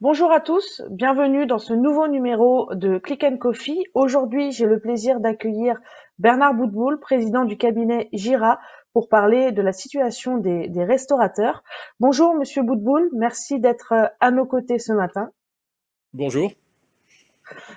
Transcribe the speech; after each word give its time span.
Bonjour 0.00 0.30
à 0.30 0.40
tous, 0.40 0.82
bienvenue 0.90 1.46
dans 1.46 1.58
ce 1.58 1.74
nouveau 1.74 2.08
numéro 2.08 2.72
de 2.74 2.98
Click 2.98 3.24
and 3.24 3.36
Coffee. 3.38 3.84
Aujourd'hui, 3.94 4.52
j'ai 4.52 4.64
le 4.66 4.80
plaisir 4.80 5.20
d'accueillir 5.20 5.78
Bernard 6.18 6.54
Boutboul, 6.54 7.00
président 7.00 7.44
du 7.44 7.56
cabinet 7.56 8.08
Gira, 8.12 8.58
pour 8.92 9.08
parler 9.08 9.52
de 9.52 9.60
la 9.60 9.72
situation 9.72 10.38
des, 10.38 10.70
restaurateurs. 10.84 11.62
Bonjour 12.00 12.34
Monsieur 12.34 12.62
Boutboul, 12.62 13.10
merci 13.12 13.60
d'être 13.60 13.92
à 14.20 14.30
nos 14.30 14.46
côtés 14.46 14.78
ce 14.78 14.92
matin. 14.92 15.30
Bonjour. 16.12 16.50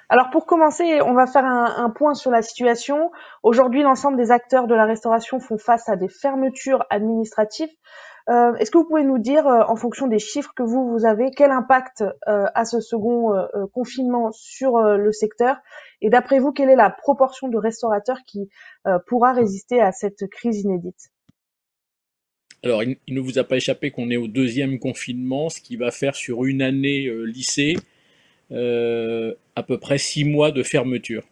Alors 0.09 0.29
pour 0.29 0.45
commencer, 0.45 1.01
on 1.01 1.13
va 1.13 1.27
faire 1.27 1.45
un, 1.45 1.89
point 1.89 2.13
sur 2.13 2.31
la 2.31 2.41
situation. 2.41 3.11
Aujourd'hui, 3.43 3.83
l'ensemble 3.83 4.17
des 4.17 4.31
acteurs 4.31 4.67
de 4.67 4.75
la 4.75 4.85
restauration 4.85 5.39
font 5.39 5.57
face 5.57 5.89
à 5.89 5.95
des 5.95 6.09
fermetures 6.09 6.85
administratives. 6.89 7.69
Euh, 8.29 8.53
est-ce 8.55 8.71
que 8.71 8.77
vous 8.77 8.87
pouvez 8.87 9.03
nous 9.03 9.17
dire, 9.17 9.47
euh, 9.47 9.63
en 9.67 9.75
fonction 9.75 10.07
des 10.07 10.19
chiffres 10.19 10.51
que 10.55 10.63
vous, 10.63 10.89
vous 10.91 11.05
avez, 11.05 11.31
quel 11.35 11.51
impact 11.51 12.03
euh, 12.27 12.45
a 12.53 12.65
ce 12.65 12.79
second 12.79 13.31
confinement 13.73 14.31
sur 14.31 14.79
le 14.81 15.11
secteur? 15.11 15.57
Et 16.01 16.09
d'après 16.09 16.39
vous, 16.39 16.51
quelle 16.51 16.69
est 16.69 16.75
la 16.75 16.89
proportion 16.89 17.47
de 17.47 17.57
restaurateurs 17.57 18.19
qui 18.25 18.49
pourra 19.07 19.33
résister 19.33 19.81
à 19.81 19.91
cette 19.91 20.27
crise 20.29 20.61
inédite? 20.61 21.11
Alors, 22.63 22.83
il, 22.83 22.97
ne 23.09 23.19
vous 23.19 23.39
a 23.39 23.43
pas 23.43 23.55
échappé 23.55 23.89
qu'on 23.89 24.11
est 24.11 24.17
au 24.17 24.27
deuxième 24.27 24.77
confinement, 24.77 25.49
ce 25.49 25.59
qui 25.59 25.77
va 25.77 25.89
faire 25.89 26.15
sur 26.15 26.45
une 26.45 26.61
année 26.61 27.09
lycée 27.25 27.75
à 28.51 29.63
peu 29.63 29.77
près 29.79 29.97
six 29.97 30.23
mois 30.23 30.51
de 30.51 30.63
fermeture. 30.63 31.23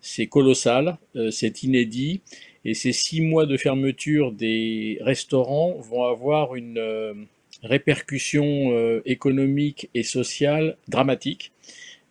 C'est 0.00 0.26
colossal, 0.26 0.98
c'est 1.30 1.62
inédit. 1.62 2.22
Et 2.64 2.74
ces 2.74 2.92
six 2.92 3.20
mois 3.20 3.46
de 3.46 3.56
fermeture 3.56 4.32
des 4.32 4.98
restaurants 5.00 5.76
vont 5.78 6.04
avoir 6.04 6.54
une 6.54 6.78
euh, 6.78 7.14
répercussion 7.62 8.72
euh, 8.72 9.02
économique 9.04 9.90
et 9.94 10.02
sociale 10.02 10.76
dramatique. 10.88 11.52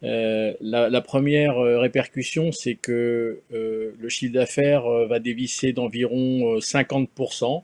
Euh, 0.03 0.53
la, 0.59 1.01
première 1.01 1.57
répercussion, 1.57 2.51
c'est 2.51 2.73
que 2.73 3.41
le 3.51 4.09
chiffre 4.09 4.33
d'affaires 4.33 4.89
va 5.07 5.19
dévisser 5.19 5.73
d'environ 5.73 6.57
50%. 6.57 7.63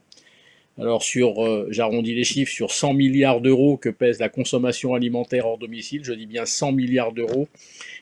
Alors 0.78 1.02
sur, 1.02 1.34
j'arrondis 1.70 2.14
les 2.14 2.24
chiffres, 2.24 2.52
sur 2.52 2.70
100 2.70 2.94
milliards 2.94 3.40
d'euros 3.40 3.76
que 3.76 3.88
pèse 3.88 4.20
la 4.20 4.28
consommation 4.28 4.94
alimentaire 4.94 5.46
hors 5.46 5.58
domicile, 5.58 6.04
je 6.04 6.12
dis 6.12 6.26
bien 6.26 6.46
100 6.46 6.72
milliards 6.72 7.12
d'euros, 7.12 7.48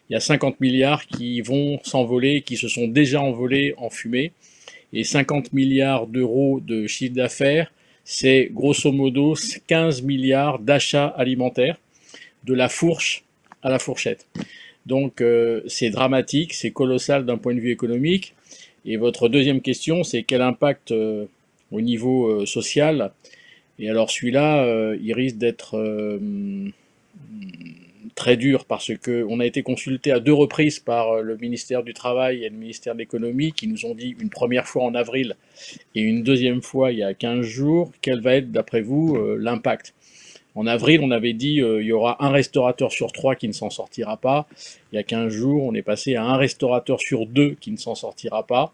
il 0.08 0.12
y 0.12 0.16
a 0.16 0.20
50 0.20 0.60
milliards 0.60 1.06
qui 1.06 1.40
vont 1.40 1.78
s'envoler, 1.82 2.42
qui 2.42 2.56
se 2.56 2.68
sont 2.68 2.86
déjà 2.86 3.20
envolés 3.22 3.74
en 3.78 3.88
fumée 3.88 4.32
et 4.92 5.04
50 5.04 5.52
milliards 5.52 6.06
d'euros 6.06 6.60
de 6.60 6.86
chiffre 6.86 7.14
d'affaires, 7.14 7.72
c'est 8.04 8.50
grosso 8.52 8.92
modo 8.92 9.34
15 9.66 10.02
milliards 10.02 10.58
d'achats 10.58 11.08
alimentaires, 11.08 11.76
de 12.44 12.54
la 12.54 12.68
fourche 12.68 13.24
à 13.62 13.70
la 13.70 13.78
fourchette. 13.78 14.26
Donc 14.86 15.20
euh, 15.20 15.62
c'est 15.66 15.90
dramatique, 15.90 16.54
c'est 16.54 16.70
colossal 16.70 17.26
d'un 17.26 17.36
point 17.36 17.54
de 17.54 17.60
vue 17.60 17.72
économique. 17.72 18.34
Et 18.84 18.96
votre 18.96 19.28
deuxième 19.28 19.60
question, 19.60 20.04
c'est 20.04 20.22
quel 20.22 20.42
impact 20.42 20.92
euh, 20.92 21.26
au 21.72 21.80
niveau 21.80 22.28
euh, 22.28 22.46
social 22.46 23.12
Et 23.78 23.90
alors 23.90 24.10
celui-là, 24.10 24.94
il 25.00 25.12
risque 25.12 25.36
d'être 25.36 25.76
très 28.16 28.36
dur 28.36 28.64
parce 28.64 28.90
qu'on 28.96 29.38
a 29.38 29.46
été 29.46 29.62
consulté 29.62 30.10
à 30.10 30.18
deux 30.18 30.32
reprises 30.32 30.80
par 30.80 31.12
euh, 31.12 31.22
le 31.22 31.36
ministère 31.36 31.84
du 31.84 31.94
Travail 31.94 32.42
et 32.42 32.48
le 32.48 32.56
ministère 32.56 32.94
de 32.94 32.98
l'Économie 32.98 33.52
qui 33.52 33.68
nous 33.68 33.84
ont 33.84 33.94
dit 33.94 34.16
une 34.18 34.30
première 34.30 34.66
fois 34.66 34.84
en 34.84 34.94
avril 34.94 35.36
et 35.94 36.00
une 36.00 36.24
deuxième 36.24 36.62
fois 36.62 36.90
il 36.90 36.98
y 36.98 37.02
a 37.04 37.14
15 37.14 37.42
jours, 37.42 37.92
quel 38.00 38.20
va 38.20 38.34
être 38.34 38.50
d'après 38.50 38.80
vous 38.80 39.14
euh, 39.16 39.36
l'impact? 39.38 39.94
En 40.54 40.66
avril, 40.66 41.02
on 41.02 41.10
avait 41.10 41.34
dit 41.34 41.60
euh, 41.60 41.82
il 41.82 41.88
y 41.88 41.92
aura 41.92 42.24
un 42.24 42.30
restaurateur 42.30 42.90
sur 42.90 43.12
trois 43.12 43.36
qui 43.36 43.46
ne 43.46 43.52
s'en 43.52 43.68
sortira 43.68 44.16
pas. 44.16 44.48
Il 44.90 44.96
y 44.96 44.98
a 44.98 45.02
15 45.02 45.30
jours, 45.30 45.62
on 45.64 45.74
est 45.74 45.82
passé 45.82 46.14
à 46.14 46.24
un 46.24 46.38
restaurateur 46.38 46.98
sur 46.98 47.26
deux 47.26 47.56
qui 47.60 47.70
ne 47.70 47.76
s'en 47.76 47.94
sortira 47.94 48.46
pas. 48.46 48.72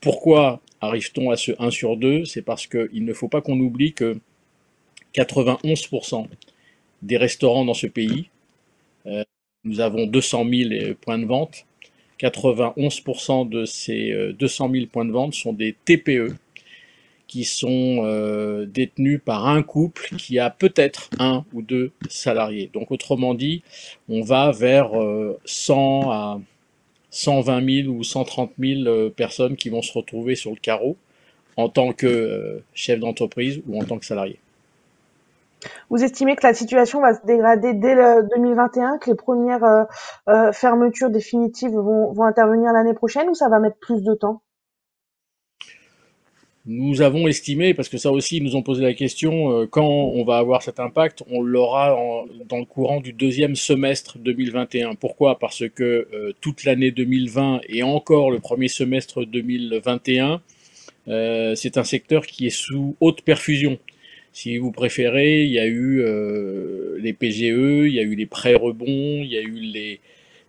Pourquoi 0.00 0.60
arrive-t-on 0.80 1.30
à 1.30 1.36
ce 1.36 1.52
1 1.58 1.70
sur 1.70 1.96
2 1.96 2.24
C'est 2.24 2.42
parce 2.42 2.66
qu'il 2.66 3.04
ne 3.04 3.12
faut 3.12 3.28
pas 3.28 3.40
qu'on 3.40 3.58
oublie 3.60 3.92
que 3.92 4.18
91% 5.14 6.26
des 7.02 7.16
restaurants 7.16 7.64
dans 7.64 7.74
ce 7.74 7.86
pays 7.86 8.30
euh, 9.06 9.24
nous 9.64 9.80
avons 9.80 10.06
200 10.06 10.46
000 10.48 10.70
euh, 10.72 10.94
points 11.00 11.18
de 11.18 11.26
vente. 11.26 11.66
91% 12.20 13.48
de 13.48 13.64
ces 13.64 14.14
200 14.38 14.68
euh, 14.68 14.72
000 14.72 14.86
points 14.86 15.06
de 15.06 15.12
vente 15.12 15.34
sont 15.34 15.52
des 15.52 15.74
TPE 15.84 16.34
qui 17.26 17.44
sont 17.44 18.02
détenus 18.66 19.20
par 19.24 19.46
un 19.46 19.62
couple 19.62 20.16
qui 20.16 20.40
a 20.40 20.50
peut-être 20.50 21.10
un 21.20 21.44
ou 21.52 21.62
deux 21.62 21.92
salariés. 22.08 22.68
Donc 22.72 22.90
autrement 22.90 23.34
dit, 23.34 23.62
on 24.08 24.20
va 24.20 24.50
vers 24.50 24.90
100 25.44 26.10
à 26.10 26.40
120 27.10 27.84
000 27.84 27.94
ou 27.94 28.04
130 28.04 28.52
000 28.58 29.10
personnes 29.10 29.56
qui 29.56 29.68
vont 29.68 29.82
se 29.82 29.92
retrouver 29.92 30.34
sur 30.34 30.50
le 30.50 30.56
carreau 30.56 30.96
en 31.56 31.68
tant 31.68 31.92
que 31.92 32.62
chef 32.74 33.00
d'entreprise 33.00 33.60
ou 33.68 33.80
en 33.80 33.84
tant 33.84 33.98
que 33.98 34.06
salarié. 34.06 34.38
Vous 35.90 36.02
estimez 36.02 36.36
que 36.36 36.46
la 36.46 36.54
situation 36.54 37.00
va 37.00 37.14
se 37.14 37.24
dégrader 37.26 37.74
dès 37.74 37.94
le 37.94 38.26
2021, 38.34 38.98
que 38.98 39.10
les 39.10 39.16
premières 39.16 39.64
euh, 39.64 39.84
euh, 40.28 40.52
fermetures 40.52 41.10
définitives 41.10 41.72
vont, 41.72 42.22
intervenir 42.22 42.72
l'année 42.72 42.94
prochaine 42.94 43.28
ou 43.28 43.34
ça 43.34 43.48
va 43.48 43.58
mettre 43.58 43.78
plus 43.78 44.02
de 44.02 44.14
temps? 44.14 44.42
Nous 46.66 47.00
avons 47.02 47.26
estimé, 47.26 47.74
parce 47.74 47.88
que 47.88 47.98
ça 47.98 48.12
aussi, 48.12 48.36
ils 48.36 48.42
nous 48.42 48.56
ont 48.56 48.62
posé 48.62 48.82
la 48.82 48.94
question, 48.94 49.50
euh, 49.50 49.66
quand 49.66 49.86
on 49.86 50.24
va 50.24 50.38
avoir 50.38 50.62
cet 50.62 50.78
impact, 50.78 51.22
on 51.30 51.42
l'aura 51.42 52.26
dans 52.48 52.58
le 52.58 52.64
courant 52.64 53.00
du 53.00 53.12
deuxième 53.12 53.56
semestre 53.56 54.18
2021. 54.18 54.94
Pourquoi? 54.94 55.38
Parce 55.38 55.68
que 55.68 56.34
toute 56.40 56.64
l'année 56.64 56.90
2020 56.90 57.60
et 57.68 57.82
encore 57.82 58.30
le 58.30 58.40
premier 58.40 58.68
semestre 58.68 59.24
2021, 59.24 60.40
c'est 61.06 61.78
un 61.78 61.84
secteur 61.84 62.26
qui 62.26 62.46
est 62.46 62.50
sous 62.50 62.96
haute 63.00 63.22
perfusion. 63.22 63.78
Si 64.32 64.58
vous 64.58 64.70
préférez, 64.70 65.44
il 65.44 65.50
y 65.50 65.58
a 65.58 65.66
eu 65.66 66.00
euh, 66.02 66.98
les 67.00 67.12
PGE, 67.12 67.86
il 67.86 67.92
y 67.92 67.98
a 67.98 68.02
eu 68.02 68.14
les 68.14 68.26
prêts 68.26 68.54
rebonds, 68.54 68.86
il 69.22 69.26
y 69.26 69.36
a 69.36 69.40
eu 69.40 69.58
les, 69.58 70.00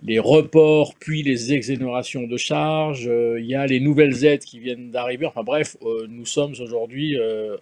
les 0.04 0.20
reports, 0.20 0.96
puis 1.00 1.24
les 1.24 1.54
exonérations 1.54 2.24
de 2.24 2.38
charges, 2.38 3.08
euh, 3.08 3.40
il 3.40 3.46
y 3.46 3.56
a 3.56 3.68
les 3.68 3.80
nouvelles 3.80 4.26
aides 4.26 4.44
qui 4.44 4.60
viennent 4.60 4.92
d'arriver. 4.92 5.26
Enfin 5.26 5.44
bref, 5.44 5.78
euh, 5.84 6.08
nous 6.10 6.26
sommes 6.26 6.54
aujourd'hui 6.60 7.18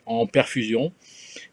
en 0.05 0.25
perfusion. 0.25 0.91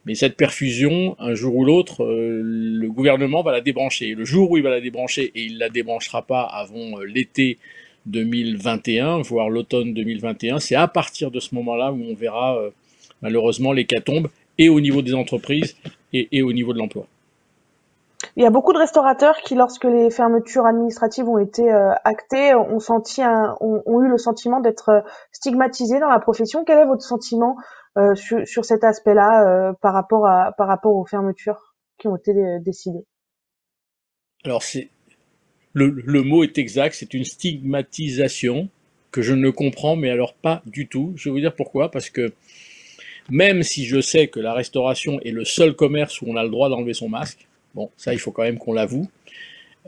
Mais 0.05 0.15
cette 0.15 0.37
perfusion, 0.37 1.17
un 1.19 1.35
jour 1.35 1.57
ou 1.57 1.65
l'autre, 1.65 2.05
le 2.07 2.89
gouvernement 2.89 3.43
va 3.43 3.53
la 3.53 3.61
débrancher. 3.61 4.15
Le 4.15 4.25
jour 4.25 4.51
où 4.51 4.57
il 4.57 4.63
va 4.63 4.71
la 4.71 4.81
débrancher, 4.81 5.33
et 5.35 5.43
il 5.43 5.55
ne 5.55 5.59
la 5.59 5.69
débranchera 5.69 6.23
pas 6.23 6.43
avant 6.43 7.01
l'été 7.01 7.59
2021, 8.07 9.23
voire 9.23 9.51
l'automne 9.51 9.95
2021, 9.95 10.61
c'est 10.61 10.77
à 10.77 10.87
partir 10.87 11.33
de 11.33 11.41
ce 11.41 11.55
moment-là 11.57 11.93
où 11.93 12.03
on 12.09 12.15
verra 12.15 12.61
malheureusement 13.21 13.73
l'hécatombe 13.73 14.29
et 14.59 14.69
au 14.69 14.81
niveau 14.81 15.03
des 15.03 15.15
entreprises 15.15 15.77
et, 16.13 16.43
au 16.43 16.53
niveau 16.53 16.73
de 16.73 16.79
l'emploi. 16.79 17.07
Il 18.37 18.43
y 18.43 18.47
a 18.47 18.51
beaucoup 18.51 18.75
de 18.75 18.79
restaurateurs 18.79 19.39
qui, 19.39 19.55
lorsque 19.55 19.85
les 19.85 20.11
fermetures 20.11 20.67
administratives 20.67 21.27
ont 21.27 21.39
été 21.39 21.73
euh, 21.73 21.93
actées, 22.05 22.55
ont, 22.55 24.03
eu 24.03 24.09
le 24.09 24.19
sentiment 24.19 24.61
d'être 24.61 24.91
euh, 24.91 25.01
stigmatisés 25.33 26.01
dans 26.01 26.11
la 26.11 26.19
profession. 26.19 26.63
Quel 26.67 26.79
est 26.79 26.85
votre 26.85 27.03
sentiment 27.03 27.57
euh, 27.97 28.15
sur, 28.15 28.65
cet 28.67 28.85
aspect-là 28.85 29.73
par, 29.81 29.95
rapport 29.95 30.95
aux 30.95 31.07
fermetures 31.07 31.75
qui 31.99 32.09
ont 32.09 32.17
été 32.17 32.35
décidées? 32.61 33.07
Alors, 34.45 34.63
le, 35.73 35.89
le 35.89 36.23
mot 36.23 36.45
est 36.45 36.59
exact, 36.59 36.95
c'est 36.95 37.15
une 37.15 37.25
stigmatisation 37.25 38.69
que 39.13 39.23
je 39.23 39.33
ne 39.33 39.49
comprends, 39.49 39.97
mais 39.97 40.11
alors 40.11 40.35
pas 40.35 40.61
du 40.67 40.89
tout. 40.89 41.15
Je 41.17 41.31
vais 41.31 41.33
vous 41.33 41.41
dire 41.41 41.55
pourquoi, 41.55 41.91
parce 41.91 42.11
que 42.11 42.35
même 43.31 43.63
si 43.63 43.87
je 43.87 44.03
sais 44.03 44.29
que 44.29 44.41
la 44.41 44.53
restauration 44.53 45.21
est 45.21 45.31
le 45.31 45.47
seul 45.47 45.75
commerce 45.75 46.21
où 46.21 46.27
on 46.29 46.37
a 46.37 46.45
le 46.45 46.51
droit 46.51 46.69
d'enlever 46.69 46.93
son 46.93 47.09
masque, 47.09 47.49
bon, 47.77 47.91
ça 47.97 48.13
il 48.13 48.19
faut 48.19 48.33
quand 48.33 48.43
même 48.43 48.59
qu'on 48.59 48.73
l'avoue, 48.73 49.07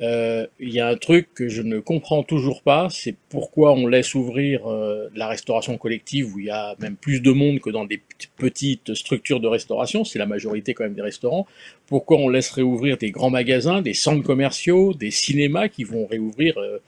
euh, 0.00 0.46
il 0.60 0.72
y 0.72 0.78
a 0.78 0.86
un 0.86 0.96
truc 0.96 1.34
que 1.34 1.48
je 1.48 1.60
ne 1.60 1.80
comprends 1.80 2.22
toujours 2.22 2.62
pas, 2.62 2.88
c'est 2.88 3.16
pourquoi 3.30 3.72
on 3.72 3.88
laisse 3.88 4.14
ouvrir 4.14 4.70
euh, 4.70 5.08
la 5.16 5.26
restauration 5.26 5.76
collective 5.76 6.34
où 6.34 6.38
il 6.38 6.46
y 6.46 6.50
a 6.50 6.76
même 6.78 6.94
plus 6.94 7.20
de 7.20 7.32
monde 7.32 7.58
que 7.58 7.70
dans 7.70 7.84
des 7.84 8.00
petites 8.36 8.94
structures 8.94 9.40
de 9.40 9.48
restauration, 9.48 10.04
c'est 10.04 10.20
la 10.20 10.26
majorité 10.26 10.72
quand 10.72 10.84
même 10.84 10.94
des 10.94 11.02
restaurants, 11.02 11.46
pourquoi 11.86 12.18
on 12.18 12.28
laisse 12.28 12.50
réouvrir 12.50 12.96
des 12.96 13.10
grands 13.10 13.30
magasins, 13.30 13.82
des 13.82 13.94
centres 13.94 14.22
commerciaux, 14.22 14.94
des 14.94 15.10
cinémas 15.10 15.66
qui 15.66 15.82
vont 15.82 16.06
réouvrir 16.06 16.58
euh, 16.58 16.80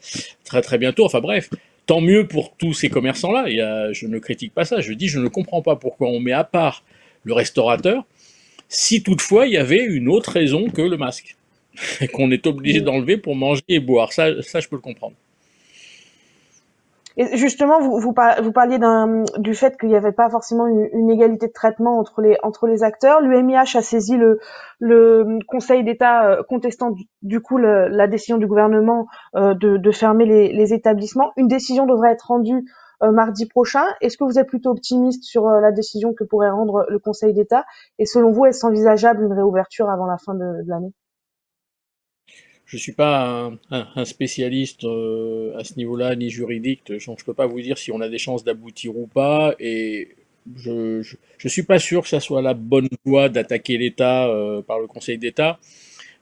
très 0.44 0.62
très 0.62 0.78
bientôt, 0.78 1.04
enfin 1.04 1.20
bref, 1.20 1.50
tant 1.86 2.00
mieux 2.00 2.28
pour 2.28 2.54
tous 2.56 2.74
ces 2.74 2.90
commerçants-là, 2.90 3.92
je 3.92 4.06
ne 4.06 4.18
critique 4.20 4.54
pas 4.54 4.64
ça, 4.64 4.80
je 4.80 4.92
dis 4.92 5.08
je 5.08 5.18
ne 5.18 5.26
comprends 5.26 5.62
pas 5.62 5.74
pourquoi 5.74 6.08
on 6.08 6.20
met 6.20 6.32
à 6.32 6.44
part 6.44 6.84
le 7.24 7.32
restaurateur, 7.32 8.04
si 8.70 9.02
toutefois 9.02 9.46
il 9.46 9.52
y 9.52 9.58
avait 9.58 9.84
une 9.84 10.08
autre 10.08 10.30
raison 10.30 10.70
que 10.70 10.80
le 10.80 10.96
masque, 10.96 11.36
et 12.00 12.08
qu'on 12.08 12.30
est 12.30 12.46
obligé 12.46 12.80
d'enlever 12.80 13.18
pour 13.18 13.36
manger 13.36 13.62
et 13.68 13.80
boire, 13.80 14.12
ça, 14.12 14.42
ça 14.42 14.60
je 14.60 14.68
peux 14.68 14.76
le 14.76 14.82
comprendre. 14.82 15.14
Et 17.16 17.36
justement, 17.36 17.80
vous, 17.80 17.98
vous, 17.98 18.12
parliez 18.12 18.78
du 19.38 19.54
fait 19.54 19.76
qu'il 19.78 19.88
n'y 19.88 19.96
avait 19.96 20.12
pas 20.12 20.30
forcément 20.30 20.66
une, 20.66 21.10
égalité 21.10 21.48
de 21.48 21.52
traitement 21.52 21.98
entre 21.98 22.22
les, 22.22 22.38
entre 22.42 22.66
les 22.66 22.82
acteurs. 22.82 23.20
L'UMIH 23.20 23.76
a 23.76 23.82
saisi 23.82 24.16
le, 24.16 24.38
le 24.78 25.40
Conseil 25.46 25.82
d'État 25.84 26.24
euh, 26.26 26.42
contestant 26.48 26.94
du, 27.20 27.40
coup 27.40 27.58
la 27.58 28.06
décision 28.06 28.38
du 28.38 28.46
gouvernement 28.46 29.06
euh, 29.34 29.54
de, 29.54 29.76
de, 29.76 29.90
fermer 29.90 30.24
les, 30.24 30.52
les, 30.52 30.72
établissements. 30.72 31.32
Une 31.36 31.48
décision 31.48 31.84
devrait 31.84 32.12
être 32.12 32.28
rendue 32.28 32.64
mardi 33.02 33.46
prochain. 33.46 33.84
Est-ce 34.00 34.16
que 34.16 34.24
vous 34.24 34.38
êtes 34.38 34.48
plutôt 34.48 34.70
optimiste 34.70 35.24
sur 35.24 35.46
la 35.46 35.72
décision 35.72 36.12
que 36.12 36.24
pourrait 36.24 36.50
rendre 36.50 36.86
le 36.88 36.98
Conseil 36.98 37.32
d'État? 37.32 37.64
Et 37.98 38.06
selon 38.06 38.30
vous, 38.30 38.46
est-ce 38.46 38.66
envisageable 38.66 39.24
une 39.24 39.32
réouverture 39.32 39.88
avant 39.88 40.06
la 40.06 40.18
fin 40.18 40.34
de 40.34 40.44
l'année? 40.66 40.92
Je 42.70 42.76
ne 42.76 42.80
suis 42.80 42.92
pas 42.92 43.50
un, 43.72 44.04
spécialiste 44.04 44.84
euh, 44.84 45.58
à 45.58 45.64
ce 45.64 45.74
niveau-là, 45.74 46.14
ni 46.14 46.30
juridique, 46.30 46.82
je 46.86 47.10
ne 47.10 47.16
peux 47.16 47.34
pas 47.34 47.46
vous 47.46 47.60
dire 47.60 47.76
si 47.76 47.90
on 47.90 48.00
a 48.00 48.08
des 48.08 48.18
chances 48.18 48.44
d'aboutir 48.44 48.96
ou 48.96 49.08
pas, 49.08 49.56
et 49.58 50.14
je 50.56 50.98
ne 50.98 51.48
suis 51.48 51.64
pas 51.64 51.80
sûr 51.80 52.02
que 52.02 52.08
ça 52.08 52.20
soit 52.20 52.42
la 52.42 52.54
bonne 52.54 52.88
voie 53.04 53.28
d'attaquer 53.28 53.76
l'État 53.76 54.28
euh, 54.28 54.62
par 54.62 54.78
le 54.78 54.86
Conseil 54.86 55.18
d'État. 55.18 55.58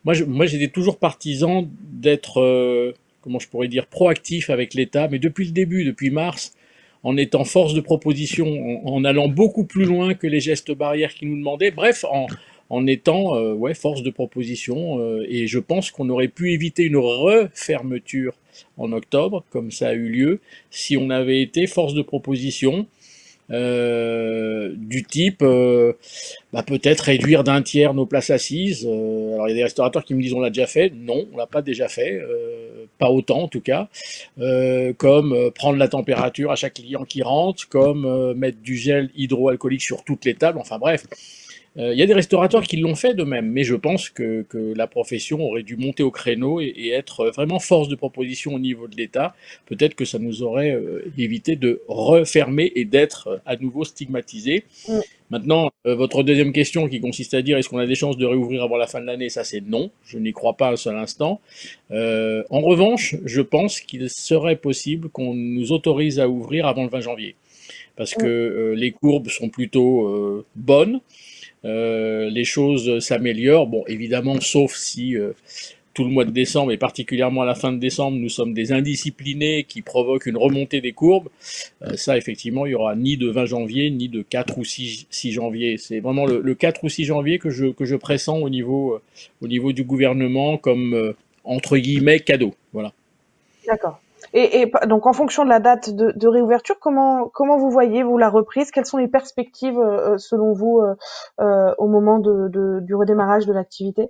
Moi, 0.04 0.46
j'étais 0.46 0.69
toujours 0.69 0.98
partisan 0.98 1.69
d'être, 1.82 2.40
euh, 2.40 2.94
comment 3.20 3.38
je 3.38 3.48
pourrais 3.48 3.69
dire, 3.69 3.86
proactif 3.86 4.48
avec 4.48 4.72
l'État, 4.72 5.06
mais 5.08 5.19
depuis 5.19 5.44
le 5.44 5.52
début, 5.52 5.84
depuis 5.84 6.10
mars, 6.10 6.54
en 7.04 7.16
étant 7.16 7.44
force 7.44 7.74
de 7.74 7.80
proposition, 7.80 8.46
en, 8.86 9.04
allant 9.04 9.28
beaucoup 9.28 9.64
plus 9.64 9.84
loin 9.84 10.14
que 10.14 10.26
les 10.26 10.40
gestes 10.40 10.72
barrières 10.72 11.14
qui 11.14 11.26
nous 11.26 11.36
demandaient, 11.36 11.70
bref, 11.70 12.04
en, 12.70 12.86
étant 12.86 13.36
euh, 13.36 13.54
ouais, 13.54 13.74
force 13.74 14.02
de 14.02 14.10
proposition. 14.10 15.00
Euh, 15.00 15.24
et 15.28 15.46
je 15.46 15.58
pense 15.58 15.90
qu'on 15.90 16.08
aurait 16.08 16.28
pu 16.28 16.52
éviter 16.52 16.84
une 16.84 16.96
refermeture 16.96 18.34
en 18.76 18.92
octobre, 18.92 19.44
comme 19.50 19.70
ça 19.70 19.88
a 19.88 19.92
eu 19.94 20.08
lieu, 20.08 20.40
si 20.70 20.96
on 20.96 21.10
avait 21.10 21.40
été 21.40 21.66
force 21.66 21.94
de 21.94 22.02
proposition. 22.02 22.86
Euh, 23.50 24.74
du 24.76 25.04
type 25.04 25.42
bah, 26.52 26.62
peut-être 26.62 27.00
réduire 27.00 27.44
d'un 27.44 27.62
tiers 27.62 27.94
nos 27.94 28.04
places 28.04 28.28
assises. 28.28 28.84
alors 28.84 29.48
il 29.48 29.52
y 29.52 29.54
a 29.54 29.56
des 29.56 29.62
restaurateurs 29.62 30.04
qui 30.04 30.12
me 30.12 30.20
disent 30.20 30.34
on 30.34 30.40
l'a 30.40 30.50
déjà 30.50 30.66
fait. 30.66 30.92
Non, 30.94 31.26
on 31.32 31.36
l'a 31.38 31.46
pas 31.46 31.62
déjà 31.62 31.88
fait, 31.88 32.20
pas 32.99 33.11
autant 33.11 33.43
en 33.43 33.49
tout 33.49 33.61
cas. 33.61 33.88
comme 34.37 35.50
prendre 35.55 35.79
la 35.79 35.88
température 35.88 36.50
à 36.50 36.56
chaque 36.56 36.75
client 36.75 37.05
qui 37.05 37.23
rentre, 37.23 37.69
comme 37.69 38.35
mettre 38.35 38.58
du 38.61 38.76
gel 38.76 39.11
hydroalcoolique 39.17 39.82
sur 39.82 40.05
toutes 40.05 40.25
les 40.25 40.35
tables. 40.35 40.58
Enfin 40.58 40.79
bref, 40.79 41.05
il 41.78 41.84
euh, 41.84 41.94
y 41.94 42.02
a 42.02 42.06
des 42.06 42.14
restaurateurs 42.14 42.64
qui 42.64 42.76
l'ont 42.76 42.96
fait 42.96 43.14
de 43.14 43.22
même, 43.22 43.52
mais 43.52 43.62
je 43.62 43.76
pense 43.76 44.08
que, 44.08 44.44
la 44.75 44.88
profession 44.88 45.40
aurait 45.40 45.62
dû 45.62 45.76
monter 45.76 46.02
au 46.02 46.10
créneau 46.10 46.60
et, 46.60 46.88
être 46.88 47.26
vraiment 47.30 47.60
force 47.60 47.88
de 47.88 47.94
proposition 47.94 48.54
au 48.54 48.58
niveau 48.58 48.88
de 48.88 48.96
l'État. 48.96 49.34
Peut-être 49.66 49.94
que 49.94 50.04
ça 50.04 50.19
nous 50.19 50.42
aurait 50.42 50.72
euh, 50.72 51.04
évité 51.16 51.54
de 51.54 51.80
refermer 51.86 52.72
et 52.75 52.84
d'être 52.84 53.28
euh, 53.28 53.36
à 53.46 53.56
nouveau 53.56 53.84
stigmatisés. 53.84 54.64
Mm. 54.88 54.98
Maintenant, 55.30 55.70
votre 55.84 56.22
deuxième 56.22 56.54
question 56.54 56.88
qui 56.88 57.00
consiste 57.00 57.34
à 57.34 57.42
dire 57.42 57.58
est-ce 57.58 57.69
qu'on 57.69 57.76
a 57.76 57.86
des 57.86 57.94
chances 57.94 58.16
de 58.16 58.25
réouvrir 58.25 58.62
avant 58.62 58.78
la 58.78 58.86
fin 58.86 58.98
de 58.98 59.04
l'année, 59.04 59.28
ça 59.28 59.44
c'est 59.44 59.60
non, 59.60 59.90
je 60.06 60.16
n'y 60.16 60.32
crois 60.32 60.54
pas 60.54 60.70
un 60.72 60.76
seul 60.76 60.96
instant. 60.96 61.42
en 61.90 62.60
revanche, 62.60 63.14
je 63.26 63.42
pense 63.42 63.82
qu'il 63.82 64.08
serait 64.08 64.56
possible 64.56 65.10
qu'on 65.10 65.34
nous 65.34 65.70
autorise 65.70 66.19
à 66.19 66.30
ouvrir 66.30 66.66
avant 66.66 66.84
le 66.84 66.88
20 66.88 67.00
janvier, 67.00 67.34
parce 67.94 68.16
mm. 68.16 68.20
que 68.22 68.75
les 68.75 68.90
courbes 68.90 69.28
sont 69.28 69.50
plutôt 69.50 70.46
bonnes. 70.56 71.00
Euh, 71.64 72.31
les 72.31 72.44
choses 72.44 73.00
s'améliorent. 73.00 73.66
Bon, 73.66 73.84
évidemment, 73.87 74.40
sauf 74.40 74.75
si 74.75 75.16
euh, 75.16 75.32
tout 75.94 76.05
le 76.05 76.10
mois 76.10 76.25
de 76.25 76.31
décembre, 76.31 76.72
et 76.72 76.76
particulièrement 76.76 77.43
à 77.43 77.46
la 77.46 77.55
fin 77.55 77.72
de 77.72 77.78
décembre, 77.78 78.16
nous 78.16 78.28
sommes 78.28 78.55
des 78.55 78.72
indisciplinés 78.72 79.64
qui 79.64 79.82
provoquent 79.82 80.26
une 80.26 80.37
remontée 80.37 80.81
des 80.81 80.93
courbes. 80.93 81.28
Euh, 81.82 81.96
ça, 81.96 82.16
effectivement, 82.16 82.66
il 82.66 82.72
y 82.72 82.75
aura 82.75 82.94
ni 82.94 83.16
de 83.16 83.28
20 83.28 83.46
janvier, 83.46 83.90
ni 83.90 84.08
de 84.08 84.22
4 84.22 84.58
ou 84.58 84.64
6, 84.64 85.06
janvier. 85.32 85.78
C'est 85.78 86.00
vraiment 86.00 86.26
le, 86.26 86.55
4 86.55 86.84
ou 86.84 86.88
6 86.88 87.05
janvier 87.05 87.38
que 87.38 87.50
je, 87.50 87.66
que 87.66 87.84
je 87.84 87.96
pressens 87.96 88.38
au 88.38 88.50
niveau, 88.50 89.00
au 89.40 89.49
niveau 89.49 89.72
du 89.72 89.84
gouvernement 89.84 90.56
comme, 90.58 91.14
entre 91.44 91.76
guillemets, 91.76 92.20
cadeau. 92.20 92.54
Voilà. 92.72 92.93
D'accord. 93.66 94.00
Et, 94.34 94.70
donc, 94.86 95.06
en 95.06 95.12
fonction 95.12 95.44
de 95.44 95.48
la 95.48 95.60
date 95.60 95.90
de, 95.90 96.28
réouverture, 96.28 96.78
comment 96.78 97.30
vous 97.58 97.70
voyez 97.70 98.02
vous 98.02 98.19
la 98.19 98.28
reprise? 98.28 98.70
Quelles 98.70 98.86
sont 98.86 98.98
les 98.98 99.08
perspectives 99.08 99.78
euh, 99.78 100.14
euh, 100.14 100.19
selon 100.19 100.52
vous 100.52 100.80
euh, 101.40 101.75
au 101.78 101.88
moment 101.88 102.19
du 102.19 102.94
redémarrage 102.94 103.46
de 103.46 103.52
l'activité? 103.52 104.08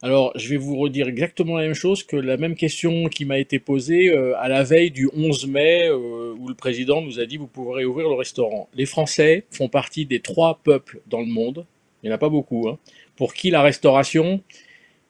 Alors, 0.00 0.30
je 0.36 0.48
vais 0.48 0.56
vous 0.56 0.76
redire 0.76 1.08
exactement 1.08 1.56
la 1.56 1.64
même 1.64 1.74
chose 1.74 2.04
que 2.04 2.16
la 2.16 2.36
même 2.36 2.54
question 2.54 3.08
qui 3.08 3.24
m'a 3.24 3.38
été 3.38 3.58
posée 3.58 4.16
à 4.36 4.48
la 4.48 4.62
veille 4.62 4.92
du 4.92 5.10
11 5.12 5.48
mai, 5.48 5.90
où 5.90 6.46
le 6.46 6.54
président 6.54 7.00
nous 7.00 7.18
a 7.18 7.26
dit 7.26 7.36
vous 7.36 7.48
pourrez 7.48 7.84
ouvrir 7.84 8.08
le 8.08 8.14
restaurant. 8.14 8.68
Les 8.74 8.86
Français 8.86 9.46
font 9.50 9.68
partie 9.68 10.06
des 10.06 10.20
trois 10.20 10.60
peuples 10.62 11.00
dans 11.08 11.18
le 11.18 11.26
monde, 11.26 11.66
il 12.02 12.06
n'y 12.06 12.12
en 12.12 12.14
a 12.14 12.18
pas 12.18 12.28
beaucoup, 12.28 12.68
hein, 12.68 12.78
pour 13.16 13.34
qui 13.34 13.50
la 13.50 13.60
restauration, 13.60 14.40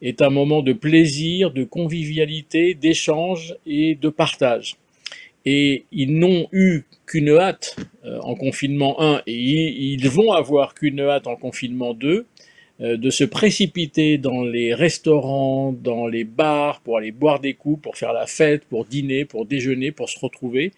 est 0.02 0.22
un 0.22 0.30
moment 0.30 0.62
de 0.62 0.72
plaisir, 0.72 1.50
de 1.50 1.64
convivialité, 1.64 2.74
d'échange 2.74 3.54
et 3.66 3.94
de 3.94 4.08
partage. 4.08 4.76
Et 5.44 5.84
ils 5.92 6.18
n'ont 6.18 6.48
eu 6.52 6.82
qu'une 7.06 7.30
hâte 7.30 7.76
euh, 8.04 8.18
en 8.20 8.34
confinement 8.34 9.00
1 9.00 9.22
et 9.26 9.32
ils 9.32 10.08
vont 10.08 10.32
avoir 10.32 10.74
qu'une 10.74 11.00
hâte 11.00 11.26
en 11.26 11.36
confinement 11.36 11.94
2 11.94 12.26
euh, 12.80 12.96
de 12.96 13.10
se 13.10 13.24
précipiter 13.24 14.18
dans 14.18 14.44
les 14.44 14.74
restaurants, 14.74 15.72
dans 15.72 16.06
les 16.06 16.24
bars 16.24 16.80
pour 16.80 16.98
aller 16.98 17.12
boire 17.12 17.40
des 17.40 17.54
coups, 17.54 17.82
pour 17.82 17.96
faire 17.96 18.12
la 18.12 18.26
fête, 18.26 18.64
pour 18.66 18.84
dîner, 18.84 19.24
pour 19.24 19.46
déjeuner, 19.46 19.90
pour 19.90 20.08
se 20.08 20.18
retrouver. 20.18 20.72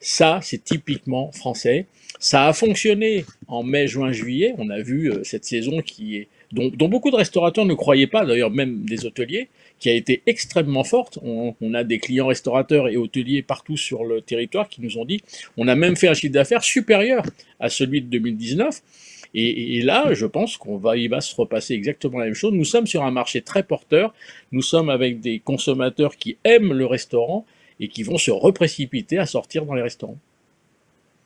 Ça, 0.00 0.40
c'est 0.42 0.64
typiquement 0.64 1.30
français. 1.32 1.86
Ça 2.18 2.48
a 2.48 2.52
fonctionné 2.52 3.24
en 3.48 3.62
mai, 3.62 3.86
juin, 3.86 4.12
juillet. 4.12 4.54
On 4.58 4.70
a 4.70 4.80
vu 4.80 5.10
euh, 5.10 5.24
cette 5.24 5.44
saison 5.44 5.82
qui 5.82 6.16
est 6.16 6.28
dont, 6.52 6.88
beaucoup 6.88 7.10
de 7.10 7.16
restaurateurs 7.16 7.64
ne 7.64 7.74
croyaient 7.74 8.06
pas, 8.06 8.24
d'ailleurs 8.24 8.50
même 8.50 8.84
des 8.84 9.06
hôteliers, 9.06 9.48
qui 9.78 9.88
a 9.88 9.94
été 9.94 10.22
extrêmement 10.26 10.84
forte. 10.84 11.18
On, 11.22 11.74
a 11.74 11.84
des 11.84 11.98
clients 11.98 12.26
restaurateurs 12.26 12.88
et 12.88 12.96
hôteliers 12.96 13.42
partout 13.42 13.76
sur 13.76 14.04
le 14.04 14.20
territoire 14.20 14.68
qui 14.68 14.82
nous 14.82 14.98
ont 14.98 15.04
dit, 15.04 15.22
on 15.56 15.68
a 15.68 15.74
même 15.74 15.96
fait 15.96 16.08
un 16.08 16.14
chiffre 16.14 16.32
d'affaires 16.32 16.64
supérieur 16.64 17.22
à 17.60 17.68
celui 17.68 18.02
de 18.02 18.06
2019. 18.08 18.82
Et, 19.32 19.80
là, 19.82 20.12
je 20.12 20.26
pense 20.26 20.56
qu'on 20.56 20.76
va, 20.76 20.96
il 20.96 21.08
va 21.08 21.20
se 21.20 21.34
repasser 21.36 21.74
exactement 21.74 22.18
la 22.18 22.24
même 22.24 22.34
chose. 22.34 22.52
Nous 22.52 22.64
sommes 22.64 22.88
sur 22.88 23.04
un 23.04 23.12
marché 23.12 23.42
très 23.42 23.62
porteur. 23.62 24.12
Nous 24.50 24.62
sommes 24.62 24.90
avec 24.90 25.20
des 25.20 25.38
consommateurs 25.38 26.16
qui 26.16 26.36
aiment 26.42 26.72
le 26.72 26.84
restaurant 26.84 27.46
et 27.80 27.88
qui 27.88 28.02
vont 28.02 28.18
se 28.18 28.30
reprécipiter 28.30 29.18
à 29.18 29.26
sortir 29.26 29.64
dans 29.64 29.74
les 29.74 29.82
restaurants. 29.82 30.18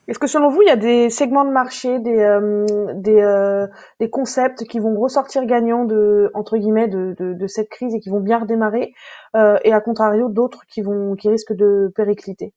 Est-ce 0.07 0.19
que 0.19 0.27
selon 0.27 0.49
vous, 0.49 0.61
il 0.61 0.67
y 0.67 0.71
a 0.71 0.75
des 0.75 1.09
segments 1.09 1.45
de 1.45 1.51
marché, 1.51 1.99
des, 1.99 2.19
euh, 2.19 2.65
des, 2.93 3.19
euh, 3.21 3.65
des, 3.99 4.09
concepts 4.09 4.63
qui 4.65 4.77
vont 4.77 4.99
ressortir 4.99 5.45
gagnants 5.45 5.85
de, 5.85 6.29
entre 6.35 6.57
guillemets, 6.57 6.87
de, 6.87 7.15
de, 7.17 7.33
de 7.33 7.47
cette 7.47 7.69
crise 7.69 7.95
et 7.95 7.99
qui 7.99 8.09
vont 8.09 8.19
bien 8.19 8.39
redémarrer, 8.39 8.93
euh, 9.35 9.57
et 9.63 9.73
à 9.73 9.81
contrario 9.81 10.29
d'autres 10.29 10.61
qui 10.71 10.81
vont, 10.81 11.15
qui 11.15 11.27
risquent 11.27 11.55
de 11.55 11.91
péricliter? 11.95 12.53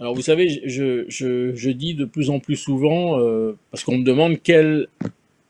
Alors 0.00 0.14
vous 0.14 0.22
savez, 0.22 0.48
je, 0.48 1.06
je, 1.08 1.54
je, 1.54 1.70
dis 1.70 1.94
de 1.94 2.04
plus 2.04 2.28
en 2.28 2.40
plus 2.40 2.56
souvent, 2.56 3.18
parce 3.70 3.84
qu'on 3.84 3.98
me 3.98 4.04
demande 4.04 4.36
quel, 4.42 4.88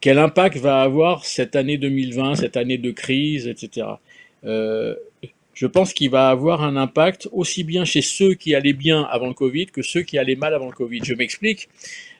quel 0.00 0.18
impact 0.18 0.58
va 0.58 0.82
avoir 0.82 1.24
cette 1.24 1.56
année 1.56 1.76
2020, 1.76 2.36
cette 2.36 2.56
année 2.56 2.78
de 2.78 2.90
crise, 2.90 3.48
etc. 3.48 3.86
Je 5.54 5.66
pense 5.66 5.92
qu'il 5.92 6.10
va 6.10 6.28
avoir 6.30 6.62
un 6.62 6.76
impact 6.76 7.28
aussi 7.32 7.64
bien 7.64 7.84
chez 7.84 8.02
ceux 8.02 8.34
qui 8.34 8.54
allaient 8.54 8.72
bien 8.72 9.02
avant 9.02 9.28
le 9.28 9.34
Covid 9.34 9.66
que 9.66 9.82
ceux 9.82 10.02
qui 10.02 10.18
allaient 10.18 10.34
mal 10.34 10.52
avant 10.52 10.66
le 10.66 10.72
Covid. 10.72 11.00
Je 11.04 11.14
m'explique. 11.14 11.68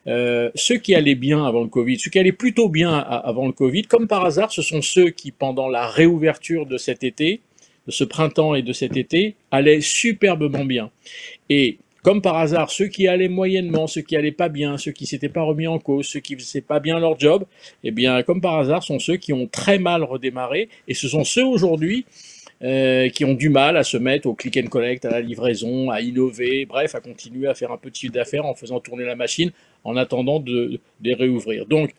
Euh, 0.06 0.50
ceux 0.54 0.76
qui 0.76 0.94
allaient 0.94 1.14
bien 1.14 1.44
avant 1.44 1.62
le 1.62 1.68
Covid, 1.68 1.98
ceux 1.98 2.10
qui 2.10 2.18
allaient 2.18 2.32
plutôt 2.32 2.68
bien 2.68 2.96
avant 2.98 3.46
le 3.46 3.52
Covid, 3.52 3.82
comme 3.82 4.06
par 4.06 4.24
hasard, 4.24 4.52
ce 4.52 4.62
sont 4.62 4.82
ceux 4.82 5.10
qui, 5.10 5.32
pendant 5.32 5.68
la 5.68 5.88
réouverture 5.88 6.66
de 6.66 6.76
cet 6.76 7.04
été, 7.04 7.40
de 7.86 7.92
ce 7.92 8.04
printemps 8.04 8.54
et 8.54 8.62
de 8.62 8.72
cet 8.72 8.96
été, 8.96 9.34
allaient 9.50 9.80
superbement 9.80 10.64
bien. 10.64 10.90
Et 11.48 11.78
comme 12.02 12.20
par 12.20 12.36
hasard, 12.36 12.70
ceux 12.70 12.88
qui 12.88 13.08
allaient 13.08 13.28
moyennement, 13.28 13.86
ceux 13.86 14.02
qui 14.02 14.14
allaient 14.14 14.30
pas 14.30 14.50
bien, 14.50 14.76
ceux 14.76 14.92
qui 14.92 15.06
s'étaient 15.06 15.30
pas 15.30 15.42
remis 15.42 15.66
en 15.66 15.78
cause, 15.78 16.06
ceux 16.06 16.20
qui 16.20 16.36
faisaient 16.36 16.60
pas 16.60 16.78
bien 16.78 17.00
leur 17.00 17.18
job, 17.18 17.46
eh 17.82 17.90
bien, 17.90 18.22
comme 18.22 18.42
par 18.42 18.58
hasard, 18.58 18.82
sont 18.82 18.98
ceux 18.98 19.16
qui 19.16 19.32
ont 19.32 19.46
très 19.46 19.78
mal 19.78 20.02
redémarré, 20.02 20.68
et 20.86 20.92
ce 20.92 21.08
sont 21.08 21.24
ceux 21.24 21.44
aujourd'hui 21.46 22.04
euh, 22.64 23.10
qui 23.10 23.26
ont 23.26 23.34
du 23.34 23.50
mal 23.50 23.76
à 23.76 23.84
se 23.84 23.98
mettre 23.98 24.26
au 24.26 24.32
click 24.32 24.56
and 24.56 24.68
collect, 24.68 25.04
à 25.04 25.10
la 25.10 25.20
livraison, 25.20 25.90
à 25.90 26.00
innover, 26.00 26.64
bref, 26.64 26.94
à 26.94 27.00
continuer 27.00 27.46
à 27.46 27.54
faire 27.54 27.70
un 27.72 27.76
petit 27.76 28.02
chiffre 28.02 28.14
d'affaires 28.14 28.46
en 28.46 28.54
faisant 28.54 28.80
tourner 28.80 29.04
la 29.04 29.16
machine 29.16 29.50
en 29.84 29.98
attendant 29.98 30.40
de, 30.40 30.80
les 31.02 31.12
réouvrir. 31.12 31.66
Donc, 31.66 31.90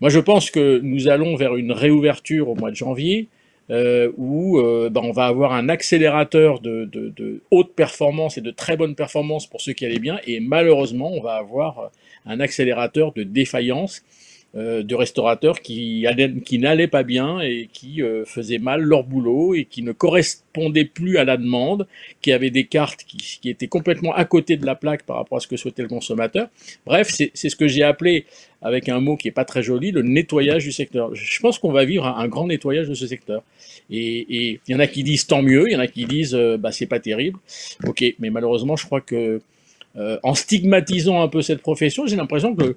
moi 0.00 0.08
je 0.08 0.18
pense 0.18 0.50
que 0.50 0.80
nous 0.82 1.08
allons 1.08 1.36
vers 1.36 1.56
une 1.56 1.72
réouverture 1.72 2.48
au 2.48 2.54
mois 2.54 2.70
de 2.70 2.76
janvier, 2.76 3.28
euh, 3.68 4.10
où 4.16 4.58
euh, 4.60 4.88
ben, 4.88 5.02
on 5.04 5.12
va 5.12 5.26
avoir 5.26 5.52
un 5.52 5.68
accélérateur 5.68 6.60
de, 6.60 6.86
de, 6.86 7.42
haute 7.50 7.74
performance 7.74 8.38
et 8.38 8.40
de 8.40 8.50
très 8.50 8.78
bonne 8.78 8.94
performance 8.94 9.46
pour 9.46 9.60
ceux 9.60 9.74
qui 9.74 9.84
allaient 9.84 9.98
bien, 9.98 10.20
et 10.26 10.40
malheureusement 10.40 11.12
on 11.12 11.20
va 11.20 11.34
avoir 11.34 11.90
un 12.24 12.40
accélérateur 12.40 13.12
de 13.12 13.24
défaillance 13.24 14.02
euh, 14.54 14.82
de 14.82 14.94
restaurateurs 14.94 15.60
qui, 15.60 16.04
qui 16.44 16.58
n'allaient 16.58 16.86
pas 16.86 17.04
bien 17.04 17.40
et 17.40 17.70
qui 17.72 18.02
euh, 18.02 18.26
faisaient 18.26 18.58
mal 18.58 18.82
leur 18.82 19.02
boulot 19.02 19.54
et 19.54 19.64
qui 19.64 19.82
ne 19.82 19.92
correspondaient 19.92 20.84
plus 20.84 21.16
à 21.16 21.24
la 21.24 21.38
demande, 21.38 21.86
qui 22.20 22.32
avaient 22.32 22.50
des 22.50 22.64
cartes 22.64 23.02
qui, 23.04 23.16
qui, 23.16 23.48
étaient 23.48 23.66
complètement 23.66 24.14
à 24.14 24.26
côté 24.26 24.58
de 24.58 24.66
la 24.66 24.74
plaque 24.74 25.04
par 25.04 25.16
rapport 25.16 25.38
à 25.38 25.40
ce 25.40 25.46
que 25.46 25.56
souhaitait 25.56 25.80
le 25.80 25.88
consommateur. 25.88 26.48
Bref, 26.84 27.08
c'est 27.10 27.48
ce 27.48 27.56
que 27.56 27.66
j'ai 27.66 27.82
appelé, 27.82 28.26
avec 28.60 28.90
un 28.90 29.00
mot 29.00 29.16
qui 29.16 29.28
est 29.28 29.32
pas 29.32 29.46
très 29.46 29.62
joli, 29.62 29.90
le 29.90 30.02
nettoyage 30.02 30.64
du 30.64 30.72
secteur. 30.72 31.14
Je 31.14 31.40
pense 31.40 31.58
qu'on 31.58 31.72
va 31.72 31.86
vivre 31.86 32.06
un, 32.06 32.28
grand 32.28 32.46
nettoyage 32.46 32.90
de 32.90 32.94
ce 32.94 33.06
secteur. 33.06 33.42
Et 33.88 34.60
il 34.68 34.72
y 34.72 34.74
en 34.74 34.80
a 34.80 34.86
qui 34.86 35.02
disent 35.02 35.26
tant 35.26 35.40
mieux, 35.40 35.70
il 35.70 35.72
y 35.72 35.76
en 35.76 35.80
a 35.80 35.86
qui 35.86 36.04
disent 36.04 36.34
euh, 36.34 36.58
bah 36.58 36.72
c'est 36.72 36.84
pas 36.84 37.00
terrible. 37.00 37.38
Ok, 37.86 38.04
mais 38.18 38.28
malheureusement, 38.28 38.76
je 38.76 38.84
crois 38.84 39.00
que 39.00 39.40
en 40.22 40.34
stigmatisant 40.34 41.22
un 41.22 41.28
peu 41.28 41.40
cette 41.40 41.60
profession, 41.60 42.06
j'ai 42.06 42.16
l'impression 42.16 42.54
que 42.54 42.76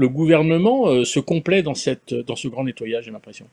le 0.00 0.08
gouvernement 0.08 0.88
euh, 0.88 1.04
se 1.04 1.20
complaît 1.20 1.62
dans, 1.62 1.74
cette, 1.74 2.14
dans 2.14 2.34
ce 2.34 2.48
grand 2.48 2.64
nettoyage, 2.64 3.04
j'ai 3.04 3.10
l'impression. 3.10 3.46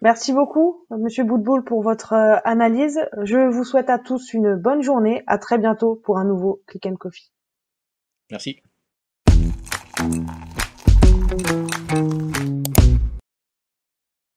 Merci 0.00 0.32
beaucoup, 0.32 0.86
Monsieur 0.90 1.24
Boutboul, 1.24 1.64
pour 1.64 1.82
votre 1.82 2.14
euh, 2.14 2.36
analyse. 2.44 2.98
Je 3.22 3.36
vous 3.36 3.64
souhaite 3.64 3.90
à 3.90 3.98
tous 3.98 4.32
une 4.32 4.54
bonne 4.54 4.82
journée. 4.82 5.22
À 5.26 5.36
très 5.36 5.58
bientôt 5.58 6.00
pour 6.02 6.16
un 6.16 6.24
nouveau 6.24 6.62
Click 6.66 6.86
and 6.86 6.96
Coffee. 6.96 7.30
Merci. 8.30 8.62